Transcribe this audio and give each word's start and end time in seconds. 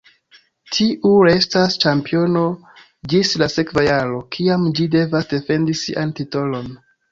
Tiu 0.77 1.11
restas 1.27 1.75
ĉampiono 1.83 2.41
ĝis 3.13 3.35
la 3.43 3.49
sekva 3.57 3.85
jaro, 3.89 4.19
kiam 4.39 4.67
ĝi 4.81 4.91
devas 4.99 5.33
defendi 5.37 5.79
sian 5.85 6.19
titolon. 6.23 6.77